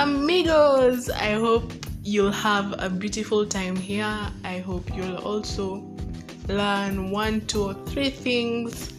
amigos. 0.00 1.10
I 1.10 1.32
hope 1.32 1.70
you'll 2.02 2.32
have 2.32 2.74
a 2.78 2.88
beautiful 2.88 3.44
time 3.44 3.76
here. 3.76 4.18
I 4.44 4.58
hope 4.60 4.96
you'll 4.96 5.18
also 5.18 5.86
learn 6.48 7.10
one, 7.10 7.42
two, 7.42 7.64
or 7.64 7.74
three 7.84 8.08
things, 8.08 8.94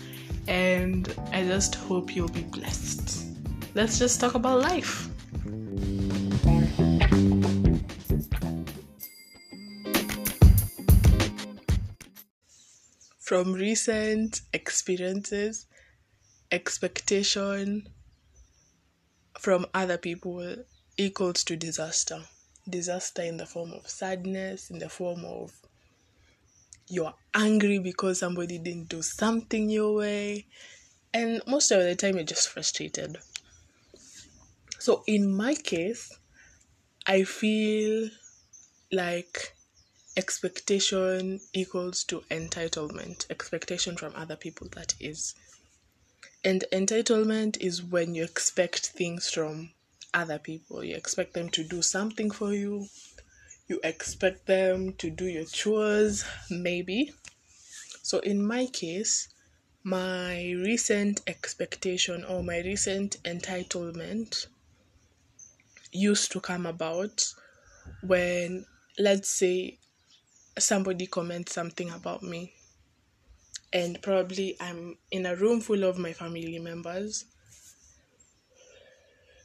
and 0.48 1.12
I 1.32 1.44
just 1.44 1.74
hope 1.74 2.16
you'll 2.16 2.30
be 2.30 2.44
blessed. 2.44 3.26
Let's 3.74 3.98
just 3.98 4.22
talk 4.22 4.36
about 4.36 4.62
life. 4.62 5.10
From 13.18 13.54
recent 13.54 14.42
experiences, 14.54 15.66
expectation 16.52 17.90
from 19.40 19.66
other 19.74 19.98
people 19.98 20.36
equals 21.02 21.44
to 21.46 21.56
disaster. 21.56 22.22
Disaster 22.70 23.24
in 23.24 23.38
the 23.38 23.46
form 23.46 23.74
of 23.74 23.90
sadness, 23.90 24.70
in 24.70 24.80
the 24.80 24.90
form 24.90 25.26
of 25.26 25.52
you're 26.88 27.14
angry 27.34 27.80
because 27.80 28.20
somebody 28.20 28.58
didn't 28.58 28.90
do 28.90 29.02
something 29.02 29.70
your 29.70 29.96
way, 29.96 30.46
and 31.14 31.42
most 31.48 31.72
of 31.72 31.82
the 31.82 31.96
time 31.96 32.16
you're 32.16 32.24
just 32.24 32.50
frustrated. 32.50 33.18
So, 34.78 35.04
in 35.08 35.34
my 35.34 35.56
case, 35.56 36.12
I 37.08 37.24
feel 37.24 38.10
like 38.92 39.56
expectation 40.18 41.40
equals 41.54 42.04
to 42.06 42.22
entitlement, 42.30 43.30
expectation 43.30 43.96
from 43.96 44.14
other 44.16 44.36
people, 44.36 44.68
that 44.76 44.94
is. 45.00 45.34
And 46.44 46.66
entitlement 46.74 47.58
is 47.62 47.82
when 47.84 48.16
you 48.16 48.24
expect 48.24 48.88
things 48.88 49.30
from 49.30 49.72
other 50.14 50.40
people. 50.40 50.84
You 50.84 50.96
expect 50.96 51.34
them 51.34 51.50
to 51.50 51.64
do 51.64 51.82
something 51.82 52.32
for 52.32 52.54
you. 52.54 52.88
You 53.68 53.80
expect 53.84 54.46
them 54.48 54.94
to 54.94 55.10
do 55.10 55.26
your 55.26 55.46
chores, 55.46 56.26
maybe. 56.50 57.14
So, 58.02 58.20
in 58.20 58.46
my 58.46 58.66
case, 58.68 59.30
my 59.84 60.52
recent 60.52 61.22
expectation 61.28 62.24
or 62.26 62.44
my 62.44 62.60
recent 62.60 63.18
entitlement 63.24 64.48
used 65.92 66.32
to 66.32 66.40
come 66.40 66.66
about 66.66 67.26
when, 68.02 68.66
let's 69.00 69.30
say, 69.30 69.80
somebody 70.60 71.08
comments 71.08 71.54
something 71.54 71.90
about 71.90 72.22
me 72.22 72.54
and 73.74 74.02
probably 74.02 74.58
I'm 74.60 74.98
in 75.12 75.26
a 75.26 75.36
room 75.36 75.62
full 75.62 75.84
of 75.84 75.98
my 75.98 76.14
family 76.14 76.60
members 76.60 77.26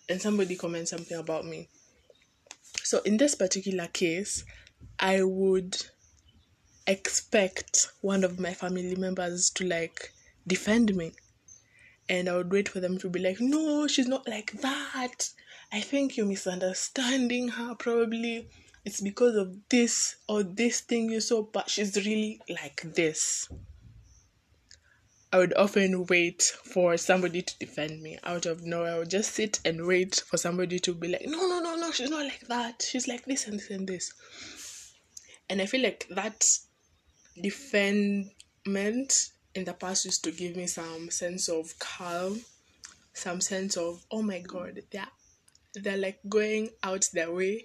and 0.09 0.21
somebody 0.21 0.57
comments 0.57 0.91
something 0.91 1.17
about 1.17 1.45
me. 1.45 1.69
So 2.83 3.01
in 3.01 3.17
this 3.17 3.35
particular 3.35 3.87
case, 3.89 4.45
I 4.99 5.23
would 5.23 5.77
expect 6.87 7.89
one 8.01 8.23
of 8.23 8.39
my 8.39 8.55
family 8.55 8.95
members 8.95 9.51
to 9.51 9.67
like 9.67 10.13
defend 10.47 10.95
me. 10.95 11.13
And 12.09 12.29
I 12.29 12.37
would 12.37 12.53
wait 12.53 12.69
for 12.69 12.79
them 12.79 12.99
to 12.99 13.09
be 13.09 13.19
like, 13.19 13.41
no, 13.41 13.89
she's 13.89 14.07
not 14.07 14.29
like 14.29 14.53
that. 14.61 15.31
I 15.73 15.81
think 15.81 16.17
you're 16.17 16.27
misunderstanding 16.27 17.49
her. 17.49 17.75
Probably 17.75 18.49
it's 18.85 19.01
because 19.01 19.35
of 19.35 19.57
this 19.69 20.15
or 20.29 20.45
this 20.45 20.81
thing 20.81 21.11
you 21.11 21.21
saw, 21.21 21.43
but 21.43 21.69
she's 21.69 21.97
really 21.97 22.41
like 22.49 22.83
this. 22.95 23.49
I 25.33 25.39
would 25.39 25.55
often 25.55 26.07
wait 26.07 26.43
for 26.43 26.97
somebody 26.97 27.43
to 27.43 27.59
defend 27.59 28.01
me 28.01 28.19
out 28.23 28.47
of 28.47 28.63
nowhere. 28.63 28.95
I 28.95 28.99
would 28.99 29.11
just 29.11 29.35
sit 29.35 29.61
and 29.65 29.87
wait 29.87 30.23
for 30.27 30.37
somebody 30.37 30.79
to 30.79 30.95
be 30.95 31.09
like, 31.09 31.27
no, 31.27 31.49
no, 31.49 31.61
no, 31.61 31.75
no, 31.75 31.91
she's 31.91 32.11
not 32.11 32.25
like 32.25 32.47
that. 32.49 32.87
She's 32.89 33.09
like 33.09 33.25
this 33.25 33.47
and 33.47 33.59
this 33.59 33.71
and 33.71 33.89
this. 33.89 34.13
And 35.51 35.61
I 35.61 35.67
feel 35.67 35.83
like 35.83 36.07
that 36.11 36.45
defendment 37.41 39.31
in 39.55 39.65
the 39.65 39.75
past 39.75 40.05
used 40.05 40.23
to 40.25 40.31
give 40.31 40.57
me 40.57 40.67
some 40.67 41.11
sense 41.11 41.49
of 41.49 41.77
calm, 41.79 42.41
some 43.13 43.41
sense 43.41 43.77
of, 43.77 44.05
oh 44.13 44.23
my 44.23 44.41
god, 44.41 44.81
they're, 44.93 45.09
they're 45.75 45.97
like 45.97 46.21
going 46.29 46.71
out 46.85 47.09
their 47.13 47.33
way 47.33 47.65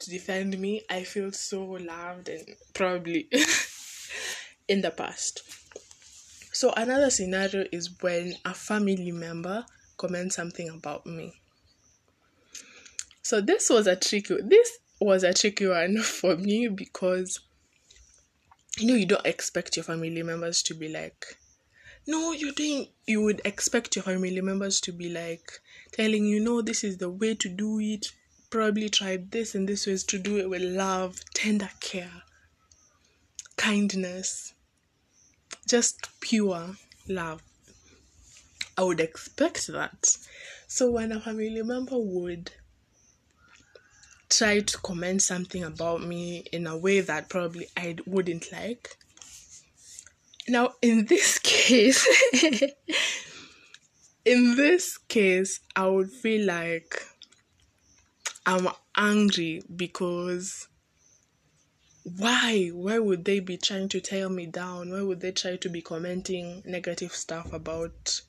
to 0.00 0.10
defend 0.10 0.58
me. 0.58 0.82
I 0.90 1.04
feel 1.04 1.30
so 1.30 1.64
loved 1.64 2.28
and 2.28 2.48
probably 2.74 3.28
in 4.68 4.80
the 4.80 4.90
past. 4.90 5.42
So 6.56 6.72
another 6.74 7.10
scenario 7.10 7.66
is 7.70 8.00
when 8.00 8.34
a 8.46 8.54
family 8.54 9.12
member 9.12 9.66
comments 9.98 10.36
something 10.36 10.70
about 10.70 11.04
me. 11.04 11.34
So 13.20 13.42
this 13.42 13.68
was 13.68 13.86
a 13.86 13.94
tricky 13.94 14.38
this 14.42 14.78
was 14.98 15.22
a 15.22 15.34
tricky 15.34 15.66
one 15.66 15.98
for 16.02 16.34
me 16.34 16.68
because 16.68 17.40
you 18.78 18.86
know 18.86 18.94
you 18.94 19.04
don't 19.04 19.26
expect 19.26 19.76
your 19.76 19.84
family 19.84 20.22
members 20.22 20.62
to 20.62 20.72
be 20.72 20.88
like 20.88 21.36
no 22.06 22.32
you're 22.32 22.52
doing 22.52 22.88
you 23.06 23.20
would 23.20 23.42
expect 23.44 23.94
your 23.94 24.04
family 24.04 24.40
members 24.40 24.80
to 24.80 24.92
be 24.92 25.10
like 25.10 25.60
telling 25.92 26.24
you 26.24 26.40
no 26.40 26.62
this 26.62 26.82
is 26.82 26.96
the 26.96 27.10
way 27.10 27.34
to 27.34 27.50
do 27.50 27.78
it 27.80 28.06
probably 28.48 28.88
try 28.88 29.18
this 29.30 29.54
and 29.54 29.68
this 29.68 29.86
ways 29.86 30.04
to 30.04 30.18
do 30.18 30.38
it 30.38 30.48
with 30.48 30.62
love 30.62 31.20
tender 31.34 31.68
care 31.80 32.22
kindness 33.58 34.54
just 35.66 36.08
pure 36.20 36.76
love. 37.08 37.42
I 38.78 38.82
would 38.84 39.00
expect 39.00 39.66
that. 39.68 40.16
So 40.66 40.90
when 40.90 41.12
a 41.12 41.20
family 41.20 41.62
member 41.62 41.98
would 41.98 42.50
try 44.28 44.60
to 44.60 44.78
comment 44.78 45.22
something 45.22 45.62
about 45.62 46.02
me 46.02 46.44
in 46.52 46.66
a 46.66 46.76
way 46.76 47.00
that 47.00 47.28
probably 47.28 47.68
I 47.76 47.96
wouldn't 48.06 48.52
like. 48.52 48.96
Now, 50.48 50.74
in 50.82 51.06
this 51.06 51.38
case, 51.42 52.06
in 54.24 54.56
this 54.56 54.98
case, 54.98 55.60
I 55.74 55.86
would 55.86 56.10
feel 56.10 56.46
like 56.46 57.02
I'm 58.44 58.68
angry 58.96 59.62
because 59.74 60.68
why? 62.06 62.68
Why 62.68 63.00
would 63.00 63.24
they 63.24 63.40
be 63.40 63.56
trying 63.56 63.88
to 63.88 64.00
tear 64.00 64.28
me 64.28 64.46
down? 64.46 64.92
Why 64.92 65.02
would 65.02 65.20
they 65.20 65.32
try 65.32 65.56
to 65.56 65.68
be 65.68 65.82
commenting 65.82 66.62
negative 66.64 67.12
stuff 67.12 67.52
about 67.52 68.20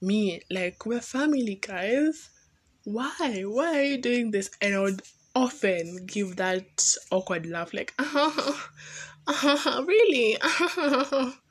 me? 0.00 0.42
Like 0.50 0.84
we're 0.84 1.00
family 1.00 1.54
guys. 1.54 2.30
Why? 2.82 3.42
Why 3.46 3.78
are 3.78 3.82
you 3.84 3.98
doing 3.98 4.32
this? 4.32 4.50
And 4.60 4.74
i 4.74 4.80
would 4.80 5.02
often 5.36 6.04
give 6.06 6.36
that 6.36 6.84
awkward 7.10 7.46
laugh 7.46 7.72
like 7.72 7.94
uh-huh, 7.98 8.52
uh-huh, 9.26 9.84
really? 9.86 11.32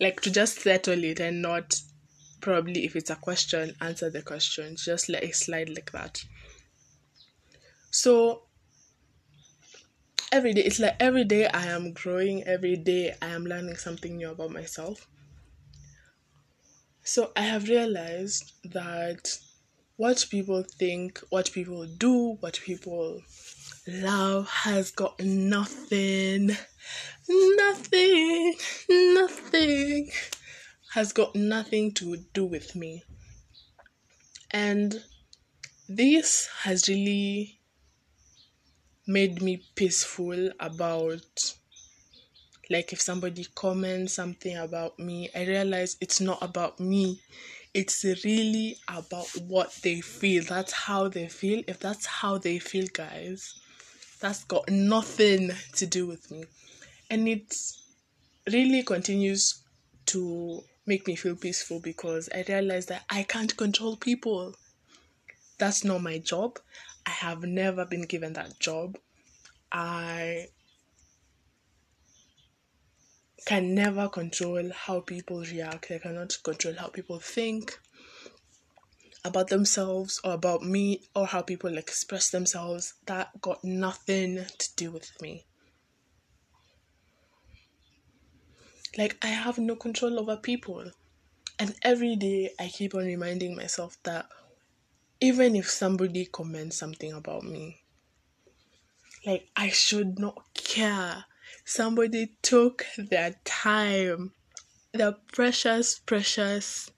Like 0.00 0.20
to 0.22 0.32
just 0.32 0.58
settle 0.58 1.04
it 1.04 1.20
and 1.20 1.40
not 1.42 1.76
probably 2.40 2.84
if 2.84 2.96
it's 2.96 3.10
a 3.10 3.14
question 3.14 3.76
answer 3.80 4.10
the 4.10 4.22
question. 4.22 4.74
Just 4.74 5.08
let 5.08 5.22
it 5.22 5.36
slide 5.36 5.68
like 5.68 5.92
that. 5.92 6.24
So 7.92 8.42
every 10.32 10.54
day 10.54 10.62
it's 10.62 10.80
like 10.80 10.96
every 10.98 11.24
day 11.24 11.46
i 11.48 11.66
am 11.66 11.92
growing 11.92 12.42
every 12.44 12.76
day 12.76 13.14
i 13.20 13.28
am 13.28 13.44
learning 13.44 13.76
something 13.76 14.16
new 14.16 14.30
about 14.30 14.50
myself. 14.50 15.06
So 17.04 17.30
i 17.36 17.42
have 17.42 17.68
realized 17.68 18.52
that 18.72 19.38
what 19.96 20.24
people 20.30 20.62
think 20.62 21.20
what 21.30 21.52
people 21.52 21.86
do 21.86 22.38
what 22.40 22.58
people 22.64 23.20
love 23.86 24.48
has 24.48 24.90
got 24.90 25.20
nothing 25.20 26.50
nothing 27.28 28.54
nothing 28.88 30.10
has 30.92 31.12
got 31.12 31.34
nothing 31.34 31.92
to 31.94 32.16
do 32.34 32.44
with 32.44 32.74
me. 32.74 33.02
And 34.50 35.02
this 35.88 36.48
has 36.62 36.86
really 36.88 37.61
made 39.12 39.42
me 39.42 39.62
peaceful 39.74 40.50
about 40.60 41.54
like 42.70 42.92
if 42.92 43.00
somebody 43.00 43.46
comments 43.54 44.14
something 44.14 44.56
about 44.56 44.98
me 44.98 45.28
i 45.36 45.44
realize 45.44 45.96
it's 46.00 46.20
not 46.20 46.38
about 46.42 46.78
me. 46.80 47.20
It's 47.74 48.04
really 48.04 48.76
about 48.86 49.28
what 49.48 49.72
they 49.82 50.02
feel. 50.02 50.44
That's 50.44 50.74
how 50.74 51.08
they 51.08 51.26
feel. 51.28 51.62
If 51.66 51.80
that's 51.80 52.04
how 52.04 52.36
they 52.36 52.58
feel 52.58 52.86
guys 52.92 53.62
that's 54.20 54.44
got 54.44 54.70
nothing 54.70 55.50
to 55.74 55.86
do 55.86 56.06
with 56.06 56.30
me. 56.30 56.44
And 57.10 57.26
it 57.28 57.54
really 58.50 58.82
continues 58.84 59.62
to 60.06 60.60
make 60.86 61.06
me 61.06 61.14
feel 61.14 61.36
peaceful 61.36 61.78
because 61.80 62.28
i 62.34 62.44
realize 62.48 62.86
that 62.86 63.04
i 63.08 63.22
can't 63.22 63.56
control 63.56 63.96
people 63.96 64.52
that's 65.62 65.84
not 65.84 66.02
my 66.02 66.18
job 66.18 66.58
I 67.06 67.10
have 67.10 67.42
never 67.44 67.84
been 67.84 68.02
given 68.02 68.32
that 68.32 68.58
job. 68.58 68.98
I 69.70 70.48
can 73.46 73.74
never 73.74 74.08
control 74.08 74.70
how 74.74 75.00
people 75.00 75.40
react. 75.42 75.90
I 75.92 75.98
cannot 75.98 76.36
control 76.42 76.74
how 76.74 76.88
people 76.88 77.18
think. 77.20 77.78
about 79.24 79.48
themselves 79.48 80.20
or 80.24 80.32
about 80.32 80.62
me 80.62 81.00
or 81.14 81.26
how 81.26 81.42
people 81.42 81.78
express 81.78 82.30
themselves, 82.30 82.94
that 83.06 83.40
got 83.40 83.62
nothing 83.62 84.44
to 84.58 84.68
do 84.76 84.90
with 84.90 85.10
me. 85.22 85.46
Like, 88.98 89.16
I 89.22 89.28
have 89.28 89.58
no 89.58 89.76
control 89.76 90.18
over 90.18 90.36
people. 90.36 90.90
And 91.58 91.76
every 91.82 92.16
day 92.16 92.50
I 92.58 92.66
keep 92.68 92.94
on 92.96 93.04
reminding 93.04 93.54
myself 93.54 93.96
that 94.02 94.26
even 95.22 95.54
if 95.54 95.70
somebody 95.70 96.26
comments 96.26 96.76
something 96.76 97.12
about 97.12 97.44
me, 97.44 97.80
like, 99.24 99.48
I 99.54 99.68
should 99.68 100.18
not 100.18 100.52
care. 100.52 101.26
Somebody 101.64 102.34
took 102.42 102.84
their 102.98 103.36
time, 103.44 104.32
their 104.92 105.14
precious, 105.32 106.00
precious, 106.00 106.90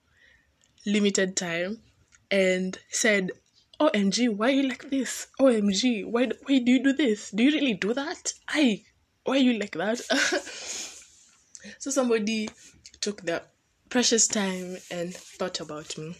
limited 0.87 1.37
time, 1.37 1.83
and 2.31 2.79
said, 2.89 3.29
OMG, 3.79 4.35
why 4.35 4.47
are 4.47 4.51
you 4.51 4.69
like 4.69 4.89
this? 4.89 5.27
OMG, 5.39 6.05
why, 6.07 6.31
why 6.47 6.57
do 6.57 6.71
you 6.71 6.81
do 6.83 6.93
this? 6.93 7.29
Do 7.29 7.43
you 7.43 7.51
really 7.51 7.75
do 7.75 7.93
that? 7.93 8.33
I, 8.49 8.81
why 9.23 9.35
are 9.35 9.39
you 9.39 9.59
like 9.59 9.73
that? 9.73 9.99
so 11.77 11.91
somebody 11.91 12.49
took 13.01 13.21
their 13.21 13.43
precious 13.91 14.27
time 14.27 14.77
and 14.89 15.13
thought 15.13 15.59
about 15.59 15.95
me. 15.99 16.15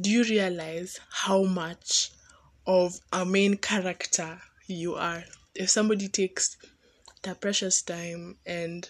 Do 0.00 0.08
you 0.08 0.24
realize 0.24 0.98
how 1.10 1.42
much 1.42 2.10
of 2.66 2.98
a 3.12 3.26
main 3.26 3.58
character 3.58 4.40
you 4.66 4.94
are? 4.94 5.24
If 5.54 5.68
somebody 5.68 6.08
takes 6.08 6.56
their 7.22 7.34
precious 7.34 7.82
time 7.82 8.38
and 8.46 8.88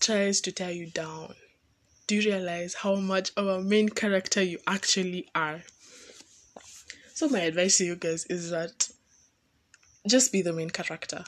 tries 0.00 0.40
to 0.40 0.52
tear 0.52 0.72
you 0.72 0.90
down, 0.90 1.34
do 2.08 2.16
you 2.16 2.22
realize 2.22 2.74
how 2.74 2.96
much 2.96 3.30
of 3.36 3.46
a 3.46 3.62
main 3.62 3.88
character 3.88 4.42
you 4.42 4.58
actually 4.66 5.28
are? 5.32 5.62
So, 7.14 7.28
my 7.28 7.40
advice 7.40 7.78
to 7.78 7.84
you 7.84 7.94
guys 7.94 8.24
is 8.26 8.50
that 8.50 8.88
just 10.08 10.32
be 10.32 10.42
the 10.42 10.52
main 10.52 10.70
character. 10.70 11.24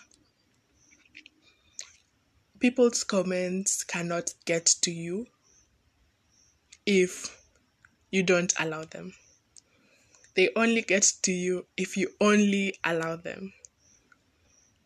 People's 2.58 3.04
comments 3.04 3.84
cannot 3.84 4.34
get 4.44 4.66
to 4.82 4.90
you 4.90 5.26
if 6.84 7.39
you 8.10 8.22
don't 8.22 8.52
allow 8.58 8.84
them. 8.84 9.14
They 10.34 10.50
only 10.56 10.82
get 10.82 11.04
to 11.22 11.32
you 11.32 11.66
if 11.76 11.96
you 11.96 12.10
only 12.20 12.74
allow 12.84 13.16
them. 13.16 13.52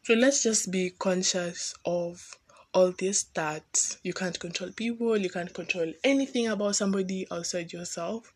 So 0.02 0.14
let's 0.14 0.42
just 0.42 0.70
be 0.70 0.90
conscious 0.90 1.74
of 1.84 2.38
all 2.74 2.92
this 2.92 3.24
that 3.34 3.96
you 4.02 4.12
can't 4.12 4.38
control 4.38 4.70
people, 4.72 5.16
you 5.16 5.30
can't 5.30 5.54
control 5.54 5.92
anything 6.02 6.48
about 6.48 6.76
somebody 6.76 7.26
outside 7.30 7.72
yourself. 7.72 8.32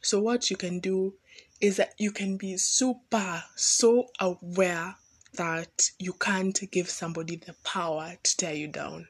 So, 0.00 0.20
what 0.20 0.50
you 0.50 0.56
can 0.56 0.78
do 0.78 1.14
is 1.60 1.76
that 1.76 1.94
you 1.98 2.12
can 2.12 2.36
be 2.36 2.56
super, 2.56 3.42
so 3.56 4.08
aware 4.18 4.96
that 5.34 5.90
you 5.98 6.14
can't 6.14 6.58
give 6.70 6.88
somebody 6.88 7.36
the 7.36 7.54
power 7.64 8.14
to 8.22 8.36
tear 8.36 8.54
you 8.54 8.68
down. 8.68 9.08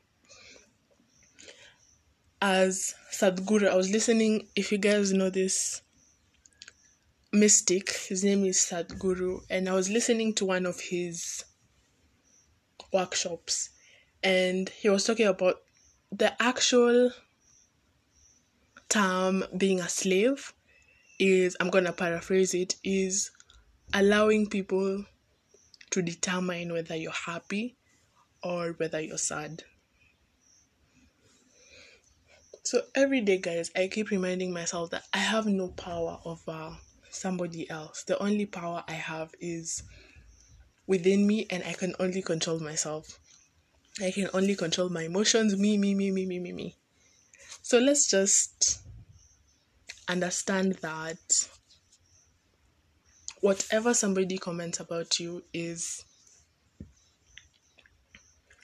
As 2.43 2.95
Sadhguru, 3.13 3.69
I 3.69 3.77
was 3.77 3.91
listening, 3.91 4.49
if 4.57 4.73
you 4.73 4.79
guys 4.79 5.13
know 5.13 5.31
this 5.31 5.83
mystic, 7.33 7.91
his 8.09 8.25
name 8.25 8.45
is 8.45 8.57
Sadhguru, 8.57 9.43
and 9.51 9.69
I 9.69 9.75
was 9.75 9.91
listening 9.91 10.35
to 10.35 10.47
one 10.47 10.67
of 10.67 10.81
his 10.81 11.45
workshops 12.93 13.71
and 14.23 14.69
he 14.69 14.89
was 14.89 15.05
talking 15.05 15.27
about 15.27 15.63
the 16.11 16.41
actual 16.43 17.11
term 18.89 19.45
being 19.57 19.81
a 19.81 19.89
slave 19.89 20.53
is 21.19 21.57
i'm 21.61 21.71
to 21.71 21.93
paraphrase 21.93 22.55
it 22.55 22.75
is 22.83 23.31
allowing 23.95 24.49
people 24.49 25.05
to 25.91 26.03
determine 26.03 26.73
whether 26.73 26.97
you're 26.97 27.13
happy 27.13 27.77
or 28.43 28.73
whether 28.79 29.01
you're 29.01 29.19
sad 29.19 29.63
so 32.63 32.83
every 32.95 33.21
day 33.21 33.39
guys 33.39 33.71
i 33.77 33.87
keep 33.89 34.11
reminding 34.11 34.53
myself 34.53 34.91
that 34.91 35.05
i 35.13 35.19
have 35.19 35.47
no 35.47 35.69
power 35.69 36.19
over 36.25 36.77
somebody 37.11 37.69
else 37.71 38.05
the 38.05 38.21
only 38.23 38.47
power 38.47 38.85
i 38.89 38.93
have 38.93 39.31
is 39.41 39.83
within 40.87 41.27
me 41.27 41.47
and 41.51 41.63
i 41.65 41.73
can 41.73 41.95
only 41.99 42.23
control 42.23 42.61
myself 42.61 43.19
I 44.03 44.11
can 44.11 44.29
only 44.33 44.55
control 44.55 44.89
my 44.89 45.03
emotions, 45.03 45.57
me, 45.57 45.77
me, 45.77 45.95
me, 45.95 46.11
me, 46.11 46.25
me, 46.25 46.39
me, 46.39 46.53
me. 46.53 46.77
So 47.63 47.79
let's 47.79 48.09
just 48.09 48.81
understand 50.09 50.75
that 50.77 51.49
whatever 53.41 53.93
somebody 53.93 54.39
comments 54.39 54.81
about 54.81 55.19
you 55.21 55.43
is 55.53 56.05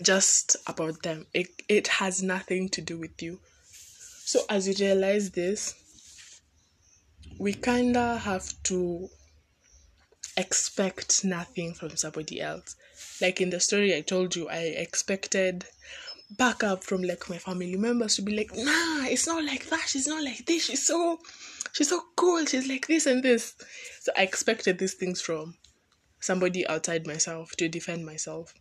just 0.02 0.56
about 0.66 1.02
them. 1.02 1.26
It 1.34 1.48
it 1.68 1.88
has 1.88 2.22
nothing 2.22 2.68
to 2.70 2.80
do 2.80 2.98
with 2.98 3.20
you. 3.20 3.40
So 4.26 4.40
as 4.48 4.66
you 4.66 4.74
realize 4.84 5.30
this, 5.30 6.40
we 7.38 7.54
kinda 7.54 8.18
have 8.18 8.60
to 8.64 9.08
expect 10.36 11.24
nothing 11.24 11.74
from 11.74 11.96
somebody 11.96 12.40
else. 12.40 12.74
Like 13.20 13.40
in 13.40 13.50
the 13.50 13.60
story 13.60 13.94
I 13.94 14.00
told 14.00 14.34
you, 14.34 14.48
I 14.48 14.62
expected 14.62 15.64
backup 16.28 16.82
from 16.82 17.04
like 17.04 17.30
my 17.30 17.38
family 17.38 17.76
members 17.76 18.16
to 18.16 18.22
be 18.22 18.36
like, 18.36 18.50
nah, 18.52 19.04
it's 19.06 19.28
not 19.28 19.44
like 19.44 19.66
that, 19.66 19.84
she's 19.86 20.08
not 20.08 20.24
like 20.24 20.44
this, 20.44 20.64
she's 20.64 20.84
so 20.84 21.20
she's 21.72 21.90
so 21.90 22.02
cool, 22.16 22.44
she's 22.46 22.66
like 22.66 22.88
this 22.88 23.06
and 23.06 23.22
this. 23.22 23.54
So 24.00 24.10
I 24.16 24.22
expected 24.24 24.80
these 24.80 24.94
things 24.94 25.20
from 25.20 25.54
somebody 26.18 26.66
outside 26.66 27.06
myself 27.06 27.52
to 27.58 27.68
defend 27.68 28.04
myself. 28.04 28.54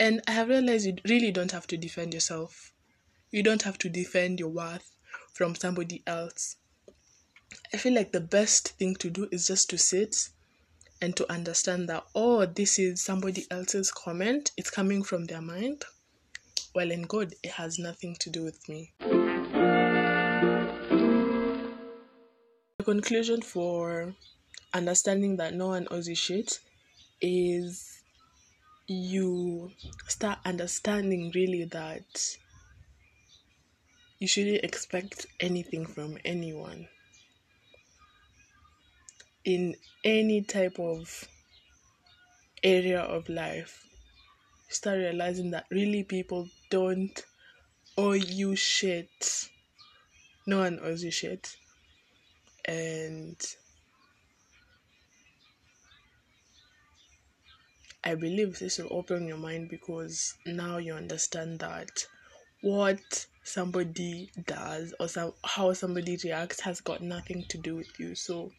And 0.00 0.22
I 0.26 0.30
have 0.30 0.48
realized 0.48 0.86
you 0.86 0.96
really 1.06 1.32
don't 1.32 1.52
have 1.52 1.66
to 1.66 1.76
defend 1.76 2.14
yourself. 2.14 2.72
You 3.30 3.42
don't 3.42 3.62
have 3.64 3.76
to 3.80 3.90
defend 3.90 4.40
your 4.40 4.48
worth 4.48 4.88
from 5.32 5.54
somebody 5.54 6.02
else. 6.06 6.56
I 7.72 7.76
feel 7.76 7.94
like 7.94 8.12
the 8.12 8.20
best 8.20 8.78
thing 8.78 8.94
to 8.96 9.10
do 9.10 9.28
is 9.30 9.46
just 9.46 9.70
to 9.70 9.78
sit 9.78 10.28
and 11.00 11.16
to 11.16 11.30
understand 11.30 11.88
that, 11.88 12.04
oh, 12.14 12.46
this 12.46 12.78
is 12.78 13.02
somebody 13.02 13.46
else's 13.50 13.90
comment, 13.90 14.52
it's 14.56 14.70
coming 14.70 15.02
from 15.02 15.24
their 15.24 15.42
mind. 15.42 15.84
Well, 16.74 16.90
in 16.90 17.02
God, 17.02 17.34
it 17.42 17.50
has 17.52 17.78
nothing 17.78 18.16
to 18.20 18.30
do 18.30 18.44
with 18.44 18.68
me. 18.68 18.92
The 22.78 22.84
conclusion 22.84 23.42
for 23.42 24.14
understanding 24.72 25.36
that 25.36 25.54
no 25.54 25.68
one 25.68 25.86
owes 25.90 26.08
you 26.08 26.14
shit 26.14 26.60
is 27.20 28.02
you 28.86 29.70
start 30.08 30.38
understanding 30.44 31.30
really 31.34 31.64
that 31.64 32.36
you 34.22 34.28
shouldn't 34.28 34.62
expect 34.62 35.26
anything 35.40 35.84
from 35.84 36.16
anyone 36.24 36.86
in 39.44 39.74
any 40.04 40.42
type 40.42 40.78
of 40.78 41.28
area 42.62 43.00
of 43.00 43.28
life, 43.28 43.84
start 44.68 44.98
realizing 44.98 45.50
that 45.50 45.66
really 45.72 46.04
people 46.04 46.48
don't 46.70 47.24
owe 47.98 48.12
you 48.12 48.54
shit. 48.54 49.48
No 50.46 50.58
one 50.58 50.78
owes 50.84 51.02
you 51.02 51.10
shit. 51.10 51.56
And 52.64 53.36
I 58.04 58.14
believe 58.14 58.60
this 58.60 58.78
will 58.78 58.96
open 58.96 59.26
your 59.26 59.38
mind 59.38 59.68
because 59.68 60.34
now 60.46 60.78
you 60.78 60.94
understand 60.94 61.58
that 61.58 62.06
what 62.60 63.26
somebody 63.42 64.30
does 64.46 64.94
or 65.00 65.08
some, 65.08 65.32
how 65.44 65.72
somebody 65.72 66.18
reacts 66.24 66.60
has 66.60 66.80
got 66.80 67.00
nothing 67.02 67.44
to 67.48 67.58
do 67.58 67.76
with 67.76 67.98
you. 67.98 68.14
So 68.14 68.52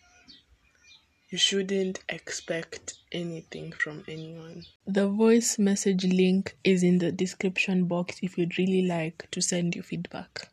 you 1.29 1.37
shouldn't 1.37 1.99
expect 2.09 2.93
anything 3.11 3.71
from 3.71 4.03
anyone. 4.07 4.65
The 4.85 5.07
voice 5.07 5.57
message 5.57 6.05
link 6.05 6.55
is 6.63 6.83
in 6.83 6.99
the 6.99 7.11
description 7.11 7.85
box 7.85 8.19
if 8.21 8.37
you'd 8.37 8.57
really 8.57 8.85
like 8.85 9.27
to 9.31 9.41
send 9.41 9.73
your 9.75 9.83
feedback. 9.83 10.49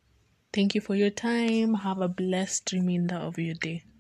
Thank 0.53 0.75
you 0.75 0.81
for 0.81 0.95
your 0.95 1.11
time. 1.11 1.75
Have 1.75 2.01
a 2.01 2.09
blessed 2.09 2.73
remainder 2.73 3.17
of 3.17 3.39
your 3.39 3.55
day. 3.55 3.85